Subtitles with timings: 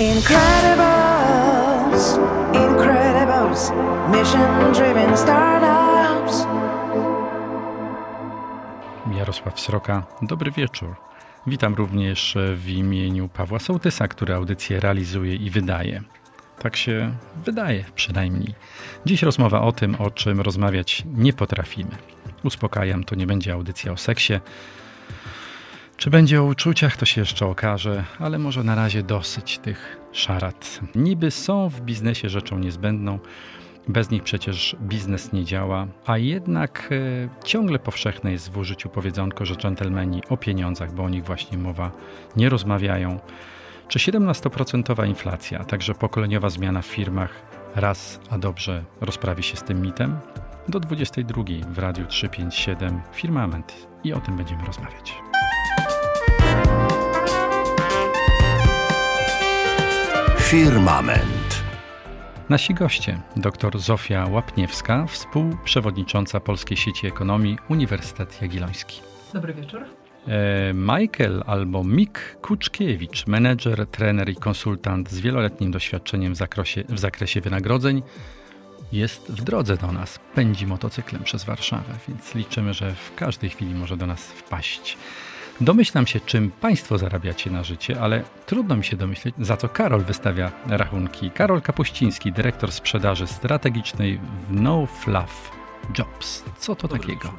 [0.00, 0.58] Incredibles,
[2.54, 3.72] incredibles,
[4.10, 6.46] mission driven startups.
[9.18, 10.96] Jarosław Sroka, dobry wieczór.
[11.46, 16.02] Witam również w imieniu Pawła Sołtysa, który audycję realizuje i wydaje.
[16.58, 17.14] Tak się
[17.44, 18.54] wydaje przynajmniej.
[19.06, 21.96] Dziś rozmowa o tym, o czym rozmawiać nie potrafimy.
[22.44, 24.40] Uspokajam, to nie będzie audycja o seksie.
[26.00, 30.80] Czy będzie o uczuciach, to się jeszcze okaże, ale może na razie dosyć tych szarat.
[30.94, 33.18] Niby są w biznesie rzeczą niezbędną,
[33.88, 39.44] bez nich przecież biznes nie działa, a jednak e, ciągle powszechne jest w użyciu powiedzonko,
[39.44, 41.90] że dżentelmeni o pieniądzach, bo o nich właśnie mowa,
[42.36, 43.20] nie rozmawiają.
[43.88, 47.42] Czy 17% inflacja, a także pokoleniowa zmiana w firmach
[47.76, 50.16] raz a dobrze rozprawi się z tym mitem?
[50.68, 55.29] Do 22 w Radiu 357 Firmament i o tym będziemy rozmawiać.
[60.50, 61.62] Firmament.
[62.48, 69.00] Nasi goście, dr Zofia Łapniewska, współprzewodnicząca Polskiej Sieci Ekonomii Uniwersytet Jagielloński.
[69.32, 69.84] Dobry wieczór.
[70.28, 76.98] E, Michael albo Mik Kuczkiewicz, menedżer, trener i konsultant z wieloletnim doświadczeniem w zakresie, w
[76.98, 78.02] zakresie wynagrodzeń,
[78.92, 80.18] jest w drodze do nas.
[80.34, 84.96] Pędzi motocyklem przez Warszawę, więc liczymy, że w każdej chwili może do nas wpaść.
[85.60, 90.04] Domyślam się, czym Państwo zarabiacie na życie, ale trudno mi się domyśleć, za co Karol
[90.04, 91.30] wystawia rachunki.
[91.30, 95.50] Karol Kapuściński, dyrektor sprzedaży strategicznej w No Fluff
[95.98, 96.44] Jobs.
[96.58, 97.32] Co to Dobry takiego?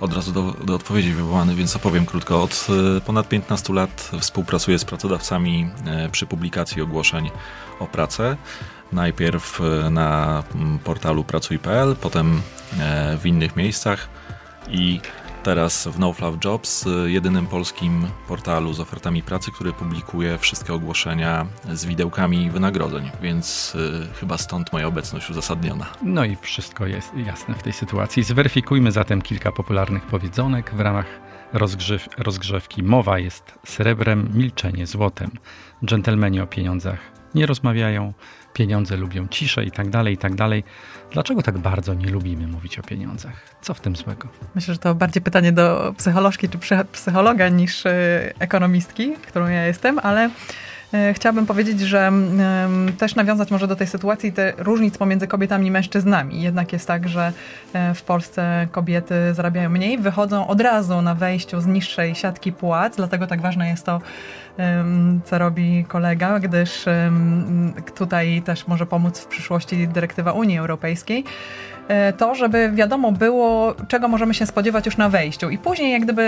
[0.00, 2.42] Od razu do, do, odpowiedzi wywołany, więc opowiem krótko.
[2.42, 7.30] Od e, ponad 15 lat współpracuję z pracodawcami e, przy publikacji ogłoszeń
[7.80, 8.36] o pracę.
[8.92, 10.42] Najpierw e, na
[10.84, 12.42] portalu pracuj.pl, potem
[13.20, 14.08] w innych miejscach
[14.68, 15.00] i
[15.44, 21.46] teraz w NoFluff Jobs, y, jedynym polskim portalu z ofertami pracy, który publikuje wszystkie ogłoszenia
[21.72, 25.86] z widełkami wynagrodzeń, więc y, chyba stąd moja obecność uzasadniona.
[26.02, 28.22] No i wszystko jest jasne w tej sytuacji.
[28.22, 31.06] Zweryfikujmy zatem kilka popularnych powiedzonek w ramach
[31.52, 32.82] rozgrzew rozgrzewki.
[32.82, 35.30] Mowa jest srebrem, milczenie złotem.
[35.84, 36.98] Dżentelmeni o pieniądzach
[37.34, 38.12] nie rozmawiają,
[38.54, 40.64] pieniądze lubią ciszę i tak dalej, i tak dalej.
[41.12, 43.56] Dlaczego tak bardzo nie lubimy mówić o pieniądzach?
[43.62, 44.28] Co w tym złego?
[44.54, 46.58] Myślę, że to bardziej pytanie do psycholożki czy
[46.92, 47.92] psychologa niż e,
[48.38, 50.30] ekonomistki, którą ja jestem, ale
[50.92, 52.12] e, Chciałabym powiedzieć, że
[52.98, 56.42] też nawiązać może do tej sytuacji te różnic pomiędzy kobietami i mężczyznami.
[56.42, 57.32] Jednak jest tak, że
[57.72, 62.96] e, w Polsce kobiety zarabiają mniej, wychodzą od razu na wejściu z niższej siatki płac,
[62.96, 64.00] dlatego tak ważne jest to,
[65.24, 66.84] co robi kolega, gdyż
[67.94, 71.24] tutaj też może pomóc w przyszłości dyrektywa Unii Europejskiej.
[71.88, 75.50] E, to, żeby wiadomo było, czego możemy się spodziewać już na wejściu.
[75.50, 76.22] I później, jak gdyby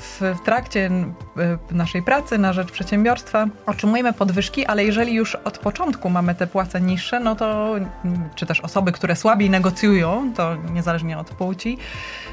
[0.00, 5.58] w, w trakcie e, naszej pracy na rzecz przedsiębiorstwa otrzymujemy podwyżki, ale jeżeli już od
[5.58, 7.74] początku mamy te płace niższe, no to
[8.34, 11.78] czy też osoby, które słabiej negocjują, to niezależnie od płci,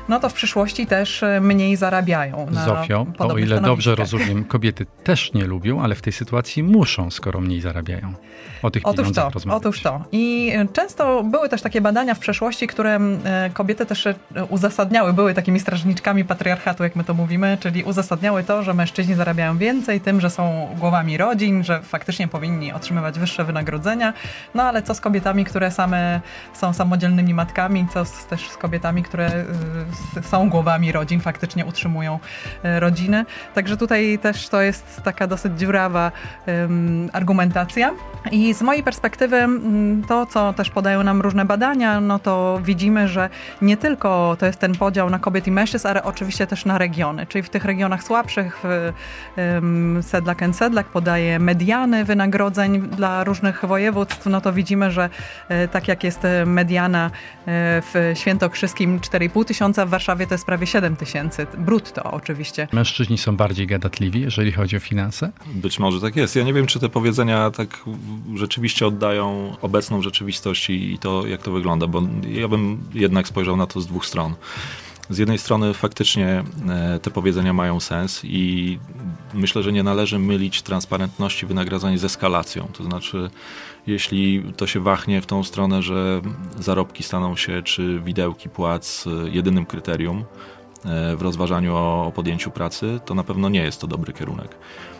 [0.09, 2.47] no to w przyszłości też e, mniej zarabiają.
[2.65, 7.39] Zofio, o ile dobrze rozumiem, kobiety też nie lubią, ale w tej sytuacji muszą, skoro
[7.39, 8.13] mniej zarabiają.
[8.63, 9.61] O tych otóż to, rozmawiać.
[9.61, 10.03] Otóż to.
[10.11, 14.15] I często były też takie badania w przeszłości, które e, kobiety też e,
[14.49, 19.57] uzasadniały, były takimi strażniczkami patriarchatu, jak my to mówimy, czyli uzasadniały to, że mężczyźni zarabiają
[19.57, 24.13] więcej tym, że są głowami rodzin, że faktycznie powinni otrzymywać wyższe wynagrodzenia.
[24.55, 26.21] No ale co z kobietami, które same
[26.53, 29.31] są samodzielnymi matkami, co z, też z kobietami, które
[30.21, 32.19] są głowami rodzin, faktycznie utrzymują
[32.63, 33.25] e, rodziny.
[33.53, 36.11] Także tutaj też to jest taka dosyć dziurawa
[36.47, 37.91] um, argumentacja.
[38.31, 39.47] I z mojej perspektywy
[40.07, 42.30] to, co też podają nam różne badania, no to
[42.63, 43.29] widzimy, że
[43.61, 47.25] nie tylko to jest ten podział na kobiet i mężczyzn, ale oczywiście też na regiony.
[47.27, 48.63] Czyli w tych regionach słabszych
[49.37, 55.09] um, Sedlak and Sedlak podaje mediany wynagrodzeń dla różnych województw, no to widzimy, że
[55.49, 57.11] e, tak jak jest mediana e,
[57.81, 62.67] w Świętokrzyskim 4,5 tysiąca, w Warszawie to jest prawie 7 tysięcy, brutto oczywiście.
[62.73, 65.31] Mężczyźni są bardziej gadatliwi, jeżeli chodzi o finanse?
[65.55, 66.35] Być może tak jest.
[66.35, 67.83] Ja nie wiem, czy te powiedzenia tak
[68.35, 73.67] rzeczywiście oddają obecną rzeczywistość i to, jak to wygląda, bo ja bym jednak spojrzał na
[73.67, 74.35] to z dwóch stron.
[75.11, 78.79] Z jednej strony faktycznie e, te powiedzenia mają sens i
[79.33, 82.67] myślę, że nie należy mylić transparentności wynagradzania z eskalacją.
[82.73, 83.29] To znaczy,
[83.87, 86.21] jeśli to się wahnie w tą stronę, że
[86.59, 90.23] zarobki staną się czy widełki płac e, jedynym kryterium
[90.85, 94.55] e, w rozważaniu o podjęciu pracy, to na pewno nie jest to dobry kierunek.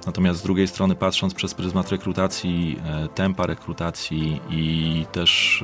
[0.06, 2.79] Natomiast z drugiej strony, patrząc przez pryzmat rekrutacji,
[3.15, 5.63] tempa rekrutacji i też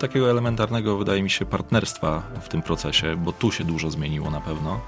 [0.00, 4.40] takiego elementarnego, wydaje mi się, partnerstwa w tym procesie, bo tu się dużo zmieniło na
[4.40, 4.80] pewno,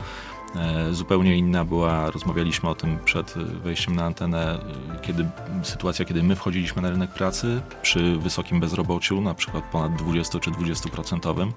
[0.56, 5.28] E, zupełnie inna była, rozmawialiśmy o tym przed wejściem na antenę, e, kiedy
[5.62, 10.50] sytuacja, kiedy my wchodziliśmy na rynek pracy przy wysokim bezrobociu, na przykład ponad 20 czy
[10.50, 11.52] 20%,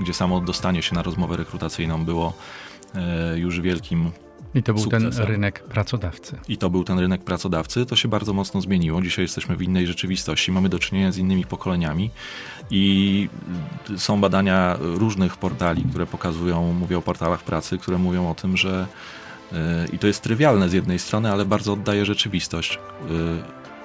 [0.00, 2.32] gdzie samo dostanie się na rozmowę rekrutacyjną było
[2.94, 4.10] e, już wielkim
[4.54, 5.10] i to był sukcesem.
[5.10, 6.38] ten rynek pracodawcy.
[6.48, 7.86] I to był ten rynek pracodawcy.
[7.86, 9.02] To się bardzo mocno zmieniło.
[9.02, 10.52] Dzisiaj jesteśmy w innej rzeczywistości.
[10.52, 12.10] Mamy do czynienia z innymi pokoleniami
[12.70, 13.28] i
[13.96, 18.86] są badania różnych portali, które pokazują, mówię o portalach pracy, które mówią o tym, że
[19.52, 19.58] yy,
[19.92, 22.78] i to jest trywialne z jednej strony, ale bardzo oddaje rzeczywistość.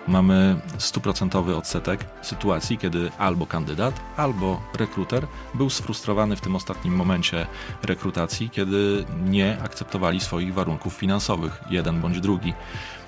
[0.08, 7.48] Mamy stuprocentowy odsetek sytuacji, kiedy albo kandydat, albo rekruter był sfrustrowany w tym ostatnim momencie
[7.84, 12.54] rekrutacji, kiedy nie akceptowali swoich warunków finansowych, jeden bądź drugi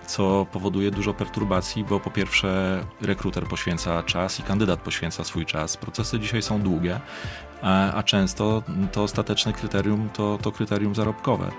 [0.07, 5.77] co powoduje dużo perturbacji, bo po pierwsze rekruter poświęca czas i kandydat poświęca swój czas.
[5.77, 7.00] Procesy dzisiaj są długie,
[7.62, 11.52] a, często to ostateczne kryterium to, to kryterium zarobkowe.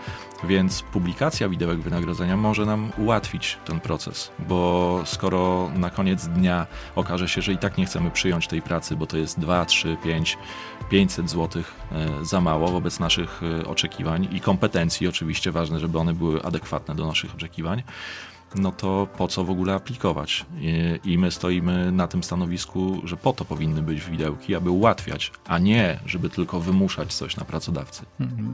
[0.45, 6.67] Więc publikacja widełek wynagrodzenia może nam ułatwić ten proces, bo skoro na koniec dnia
[6.97, 9.97] okaże się, że i tak nie chcemy przyjąć tej pracy, bo to jest 2, 3,
[10.03, 10.39] 5,
[10.91, 11.63] 500 zł
[12.23, 17.07] za mało wobec naszych e, oczekiwań i kompetencji, oczywiście ważne, żeby one były adekwatne do
[17.07, 17.83] naszych oczekiwań,
[18.59, 20.47] no to po co w ogóle aplikować?
[21.05, 25.59] I, my stoimy na tym stanowisku, że po to powinny być widełki, aby ułatwiać, a
[25.59, 28.03] nie, żeby tylko wymuszać coś na pracodawcy.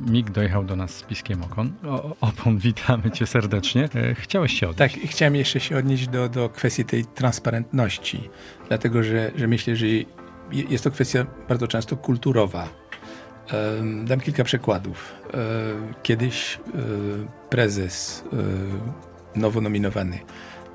[0.07, 1.73] Mig dojechał do nas z piskiem okon.
[1.87, 3.89] O, opon, witamy cię serdecznie.
[3.95, 4.95] E, chciałeś się odnieść?
[4.95, 8.31] Tak, chciałem jeszcze się odnieść do, do kwestii tej transparentności,
[8.69, 9.87] dlatego że, że myślę, że
[10.53, 12.69] jest to kwestia bardzo często kulturowa.
[14.05, 15.13] Dam kilka przykładów.
[16.03, 16.61] Kiedyś
[17.51, 18.25] prezes
[19.37, 20.19] nowo nominowany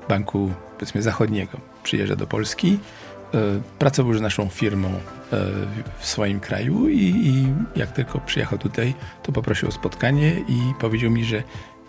[0.08, 2.78] Banku powiedzmy Zachodniego przyjeżdża do Polski,
[3.78, 5.00] pracował już naszą firmą
[5.98, 7.46] w swoim kraju i, i
[7.76, 11.42] jak tylko przyjechał tutaj, to poprosił o spotkanie i powiedział mi, że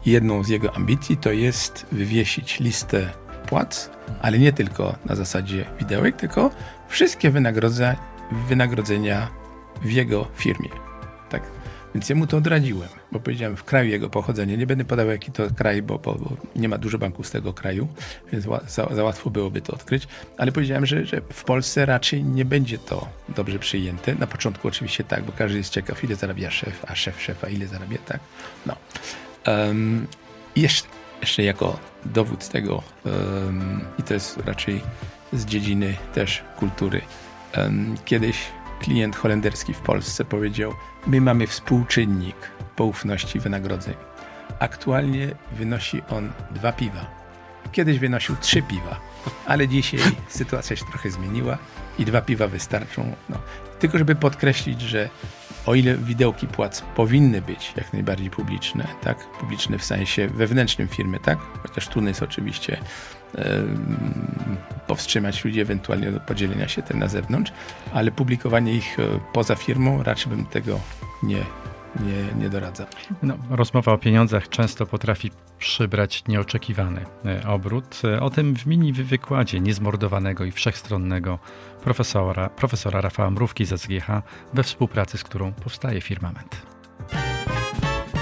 [0.05, 3.09] jedną z jego ambicji to jest wywiesić listę
[3.47, 3.89] płac,
[4.21, 6.51] ale nie tylko na zasadzie widełek, tylko
[6.87, 7.31] wszystkie
[8.47, 9.27] wynagrodzenia
[9.81, 10.88] w jego firmie.
[11.95, 15.31] Więc ja mu to odradziłem, bo powiedziałem w kraju jego pochodzenia, nie będę podał jaki
[15.31, 17.87] to kraj, bo, bo, bo nie ma dużo banków z tego kraju,
[18.31, 20.07] więc za, za łatwo byłoby to odkryć,
[20.37, 24.15] ale powiedziałem, że, że, w Polsce raczej nie będzie to dobrze przyjęte.
[24.15, 27.67] Na początku oczywiście tak, bo każdy jest ciekaw, ile zarabia szef, a szef szefa ile
[27.67, 28.19] zarabia, tak.
[28.65, 28.75] No.
[29.47, 30.07] Um,
[30.55, 30.87] jeszcze,
[31.21, 34.81] jeszcze jako dowód tego, um, i to jest raczej
[35.33, 37.01] z dziedziny też kultury,
[37.57, 38.37] um, kiedyś
[38.79, 40.73] klient holenderski w Polsce powiedział:
[41.07, 42.35] My mamy współczynnik
[42.75, 43.93] poufności wynagrodzeń.
[44.59, 47.05] Aktualnie wynosi on dwa piwa.
[47.71, 48.99] Kiedyś wynosił trzy piwa,
[49.45, 49.99] ale dzisiaj
[50.39, 51.57] sytuacja się trochę zmieniła
[51.99, 53.15] i dwa piwa wystarczą.
[53.29, 53.37] No.
[53.79, 55.09] Tylko, żeby podkreślić, że
[55.65, 59.27] o ile widełki płac powinny być jak najbardziej publiczne, tak?
[59.39, 61.39] Publiczne w sensie wewnętrznym firmy, tak?
[61.63, 62.77] Chociaż jest oczywiście
[64.87, 67.51] powstrzymać ludzi ewentualnie od podzielenia się tym na zewnątrz,
[67.93, 69.03] ale publikowanie ich e,
[69.33, 70.79] poza firmą raczej bym tego
[71.23, 71.45] nie,
[71.95, 72.85] nie, nie doradza.
[73.23, 78.01] No, rozmowa o pieniądzach często potrafi przybrać nieoczekiwany e, obrót.
[78.03, 81.39] E, o tym w mini wykładzie niezmordowanego i wszechstronnego
[81.83, 84.07] profesora, profesora Rafała Mrówki z SGH,
[84.53, 86.61] we współpracy z którą powstaje Firmament.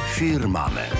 [0.10, 0.98] Firmament.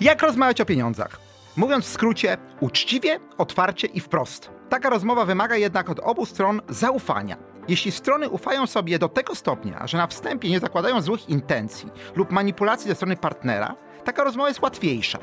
[0.00, 1.23] Jak rozmawiać o pieniądzach?
[1.56, 4.50] Mówiąc w skrócie, uczciwie, otwarcie i wprost.
[4.68, 7.36] Taka rozmowa wymaga jednak od obu stron zaufania.
[7.68, 12.30] Jeśli strony ufają sobie do tego stopnia, że na wstępie nie zakładają złych intencji lub
[12.30, 15.18] manipulacji ze strony partnera, taka rozmowa jest łatwiejsza.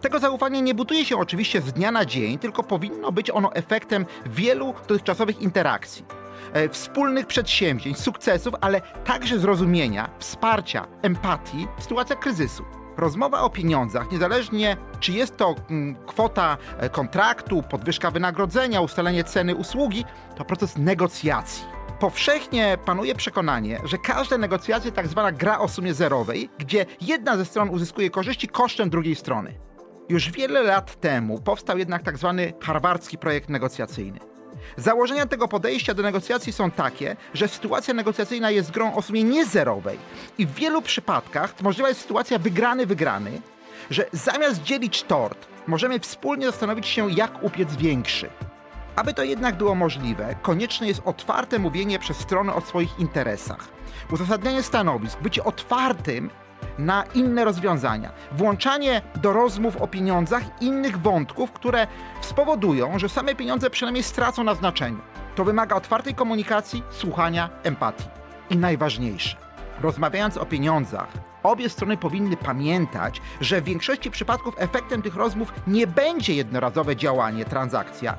[0.00, 4.06] Tego zaufania nie buduje się oczywiście z dnia na dzień, tylko powinno być ono efektem
[4.26, 6.04] wielu dotychczasowych interakcji,
[6.52, 12.79] e, wspólnych przedsięwzięć, sukcesów, ale także zrozumienia, wsparcia, empatii w sytuacjach kryzysu.
[12.96, 19.54] Rozmowa o pieniądzach, niezależnie czy jest to mm, kwota e, kontraktu, podwyżka wynagrodzenia, ustalenie ceny
[19.54, 20.04] usługi,
[20.36, 21.64] to proces negocjacji.
[22.00, 27.36] Powszechnie panuje przekonanie, że każda negocjacja to tak zwana gra o sumie zerowej, gdzie jedna
[27.36, 29.54] ze stron uzyskuje korzyści kosztem drugiej strony.
[30.08, 34.29] Już wiele lat temu powstał jednak tak zwany harwardzki projekt negocjacyjny.
[34.76, 39.98] Założenia tego podejścia do negocjacji są takie, że sytuacja negocjacyjna jest grą o sumie niezerowej
[40.38, 43.40] i w wielu przypadkach możliwa jest sytuacja wygrany-wygrany,
[43.90, 48.30] że zamiast dzielić tort, możemy wspólnie zastanowić się, jak upiec większy.
[48.96, 53.68] Aby to jednak było możliwe, konieczne jest otwarte mówienie przez strony o swoich interesach,
[54.12, 56.30] uzasadnianie stanowisk, bycie otwartym
[56.80, 61.86] na inne rozwiązania, włączanie do rozmów o pieniądzach innych wątków, które
[62.20, 64.98] spowodują, że same pieniądze przynajmniej stracą na znaczeniu.
[65.36, 68.08] To wymaga otwartej komunikacji, słuchania, empatii.
[68.50, 69.36] I najważniejsze,
[69.80, 71.08] rozmawiając o pieniądzach,
[71.42, 77.44] Obie strony powinny pamiętać, że w większości przypadków efektem tych rozmów nie będzie jednorazowe działanie,
[77.44, 78.16] transakcja.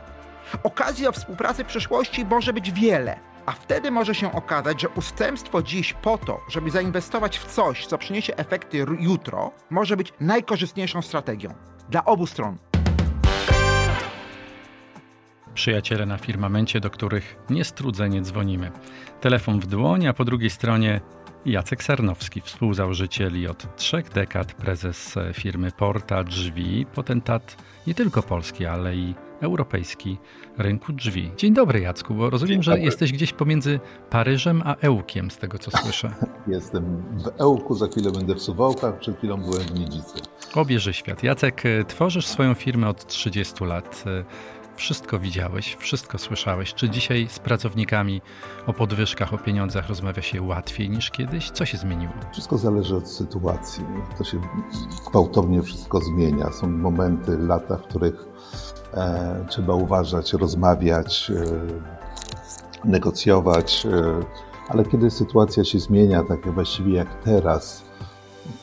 [0.63, 5.61] Okazji o współpracy w przyszłości może być wiele, a wtedy może się okazać, że ustępstwo
[5.61, 11.53] dziś po to, żeby zainwestować w coś, co przyniesie efekty jutro, może być najkorzystniejszą strategią
[11.89, 12.57] dla obu stron.
[15.53, 18.71] Przyjaciele na firmamencie, do których niestrudzenie dzwonimy.
[19.21, 21.01] Telefon w dłoń, a po drugiej stronie
[21.45, 27.57] Jacek Sarnowski, współzałożyciel i od trzech dekad prezes firmy Porta Drzwi, potentat
[27.87, 30.17] nie tylko polski, ale i europejski
[30.57, 31.31] rynku drzwi.
[31.37, 33.79] Dzień dobry Jacku, bo rozumiem, że jesteś gdzieś pomiędzy
[34.09, 36.13] Paryżem a Ełkiem, z tego co słyszę.
[36.47, 40.19] Jestem w Ełku, za chwilę będę w Suwałkach, przed chwilą byłem w Nidzicy.
[40.55, 41.23] Obieży świat.
[41.23, 44.03] Jacek, tworzysz swoją firmę od 30 lat
[44.81, 46.73] wszystko widziałeś, wszystko słyszałeś.
[46.73, 48.21] Czy dzisiaj z pracownikami
[48.67, 51.51] o podwyżkach, o pieniądzach rozmawia się łatwiej niż kiedyś?
[51.51, 52.13] Co się zmieniło?
[52.31, 53.83] Wszystko zależy od sytuacji.
[54.17, 54.41] To się
[55.09, 56.51] gwałtownie wszystko zmienia.
[56.51, 58.25] Są momenty, lata, w których
[58.93, 64.19] e, trzeba uważać, rozmawiać, e, negocjować, e,
[64.69, 67.83] ale kiedy sytuacja się zmienia, tak właściwie jak teraz,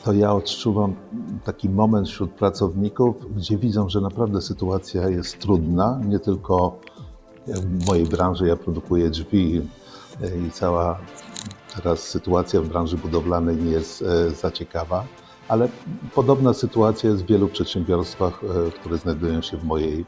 [0.03, 0.95] to ja odczuwam
[1.43, 6.79] taki moment wśród pracowników, gdzie widzą, że naprawdę sytuacja jest trudna, nie tylko
[7.47, 9.61] w mojej branży, ja produkuję drzwi
[10.21, 10.99] e, i cała
[11.75, 15.03] teraz sytuacja w branży budowlanej nie jest e, za ciekawa,
[15.47, 15.69] ale
[16.15, 20.05] podobna sytuacja jest w wielu przedsiębiorstwach, e, które znajdują się w mojej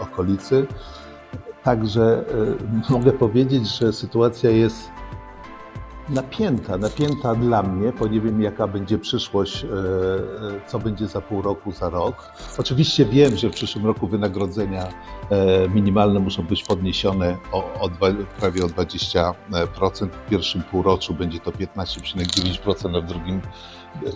[0.00, 0.66] okolicy.
[1.64, 2.24] Także
[2.90, 4.78] mogę powiedzieć, że sytuacja jest
[6.10, 9.70] napięta, napięta dla mnie, bo nie wiem jaka będzie przyszłość, e, e,
[10.66, 12.32] co będzie za pół roku, za rok.
[12.58, 14.88] Oczywiście wiem, że w przyszłym roku wynagrodzenia
[15.30, 17.90] e, minimalne muszą być podniesione o, o
[18.40, 20.08] prawie o 20%.
[20.08, 23.40] W pierwszym półroczu będzie to 15,9%, a w drugim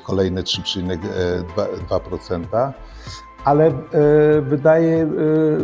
[0.03, 2.73] kolejne 3,2%.
[3.45, 3.73] Ale
[4.43, 5.07] wydaje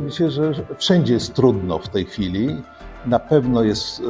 [0.02, 2.62] mi się, że wszędzie jest trudno w tej chwili.
[3.06, 4.02] Na pewno jest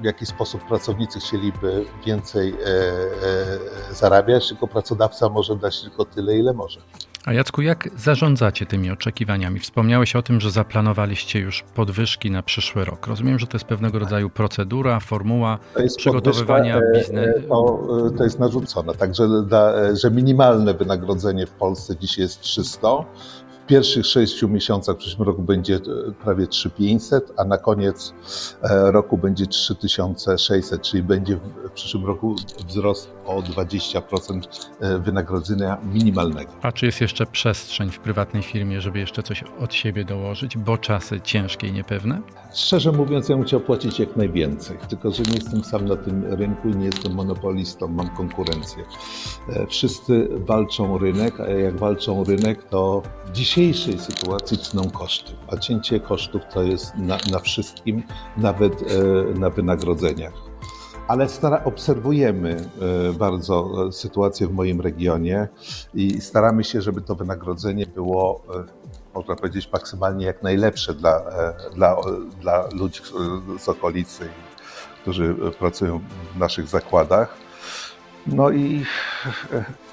[0.00, 2.66] w jaki sposób pracownicy chcieliby więcej e,
[3.90, 6.80] e, zarabiać, tylko pracodawca może dać tylko tyle, ile może.
[7.24, 9.60] A Jacku, jak zarządzacie tymi oczekiwaniami?
[9.60, 13.06] Wspomniałeś o tym, że zaplanowaliście już podwyżki na przyszły rok.
[13.06, 15.58] Rozumiem, że to jest pewnego rodzaju procedura, formuła
[15.96, 17.48] przygotowywania biznesu.
[17.48, 19.28] To, to, jest narzucone, także
[19.92, 22.88] że minimalne wynagrodzenie w Polsce dzisiaj jest 300,
[23.68, 28.14] pierwszych sześciu miesiącach w przyszłym roku będzie e, prawie 3500, a na koniec
[28.62, 32.36] e, roku będzie 3600, czyli będzie w przyszłym roku
[32.68, 34.40] wzrost o 20%
[34.80, 36.52] e, wynagrodzenia minimalnego.
[36.62, 40.78] A czy jest jeszcze przestrzeń w prywatnej firmie, żeby jeszcze coś od siebie dołożyć, bo
[40.78, 42.20] czasy ciężkie i niepewne?
[42.54, 46.24] Szczerze mówiąc, ja bym chciał płacić jak najwięcej, tylko że nie jestem sam na tym
[46.24, 48.84] rynku i nie jestem monopolistą, mam konkurencję.
[49.68, 56.00] Wszyscy walczą rynek, a jak walczą rynek, to dzisiaj dzisiejszej sytuacji cną koszty, a cięcie
[56.00, 58.02] kosztów to jest na, na wszystkim,
[58.36, 58.84] nawet e,
[59.38, 60.32] na wynagrodzeniach.
[61.08, 62.56] Ale stara, obserwujemy
[63.10, 65.48] e, bardzo e, sytuację w moim regionie
[65.94, 68.42] i staramy się, żeby to wynagrodzenie było,
[69.14, 71.22] można powiedzieć, maksymalnie jak najlepsze dla,
[71.74, 71.96] dla,
[72.40, 73.00] dla ludzi
[73.58, 74.28] z okolicy,
[75.02, 76.00] którzy pracują
[76.34, 77.34] w naszych zakładach.
[78.26, 78.84] No i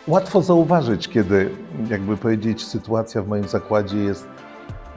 [0.08, 1.50] Łatwo zauważyć, kiedy,
[1.90, 4.28] jakby powiedzieć, sytuacja w moim zakładzie jest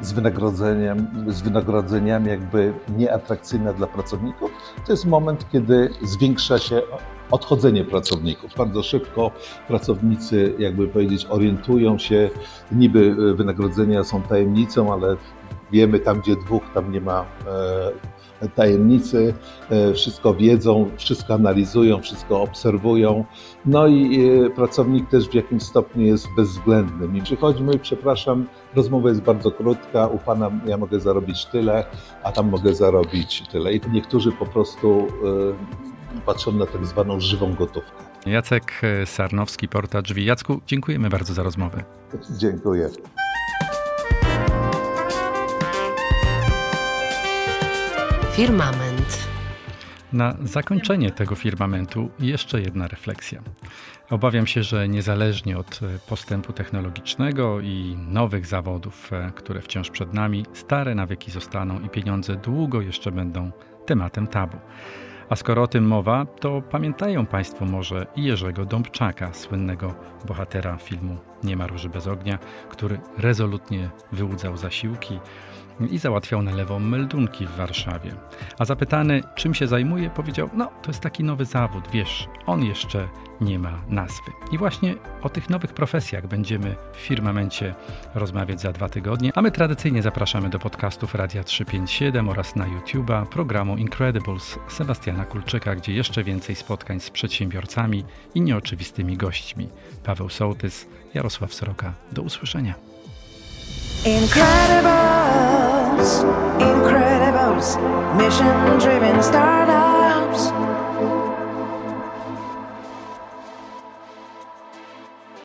[0.00, 4.50] z wynagrodzeniem, z wynagrodzeniami jakby nieatrakcyjna dla pracowników.
[4.86, 6.82] To jest moment, kiedy zwiększa się
[7.30, 8.50] odchodzenie pracowników.
[8.56, 9.30] Bardzo szybko
[9.68, 12.30] pracownicy, jakby powiedzieć, orientują się,
[12.72, 15.16] niby wynagrodzenia są tajemnicą, ale
[15.72, 18.17] wiemy tam, gdzie dwóch, tam nie ma e,
[18.54, 19.34] tajemnicy,
[19.70, 23.24] e, wszystko wiedzą, wszystko analizują, wszystko obserwują.
[23.66, 27.18] No i e, pracownik też w jakimś stopniu jest bezwzględny.
[27.18, 31.84] I przychodzimy, przepraszam, rozmowa jest bardzo krótka, u Pana ja mogę zarobić tyle,
[32.22, 33.74] a tam mogę zarobić tyle.
[33.74, 35.06] I niektórzy po prostu
[36.16, 38.08] e, patrzą na tak zwaną żywą gotówkę.
[38.26, 38.72] Jacek
[39.04, 40.24] Sarnowski, Porta Drzwi.
[40.24, 41.84] Jacku, dziękujemy bardzo za rozmowę.
[42.38, 42.88] Dziękuję.
[48.38, 49.28] Firmament.
[50.12, 53.42] Na zakończenie tego firmamentu jeszcze jedna refleksja.
[54.10, 60.46] Obawiam się, że niezależnie od postępu technologicznego i nowych zawodów, e, które wciąż przed nami,
[60.52, 63.50] stare nawyki zostaną i pieniądze długo jeszcze będą
[63.86, 64.56] tematem tabu.
[65.28, 71.56] A skoro o tym mowa, to pamiętają Państwo może Jerzego Dąbczaka, słynnego bohatera filmu Nie
[71.56, 75.18] ma róży bez ognia, który rezolutnie wyłudzał zasiłki,
[75.86, 78.14] i załatwiał na lewo meldunki w Warszawie.
[78.58, 83.08] A zapytany, czym się zajmuje, powiedział: No, to jest taki nowy zawód, wiesz, on jeszcze
[83.40, 84.32] nie ma nazwy.
[84.52, 87.74] I właśnie o tych nowych profesjach będziemy w firmamencie
[88.14, 93.26] rozmawiać za dwa tygodnie, a my tradycyjnie zapraszamy do podcastów Radia 357 oraz na YouTube'a
[93.26, 98.04] programu Incredibles Sebastiana Kulczyka, gdzie jeszcze więcej spotkań z przedsiębiorcami
[98.34, 99.68] i nieoczywistymi gośćmi.
[100.04, 101.92] Paweł Sołtys, Jarosław Soroka.
[102.12, 102.97] Do usłyszenia.
[104.04, 106.22] Incredibles,
[106.58, 107.76] Incredibles,
[108.16, 109.77] mission driven startup.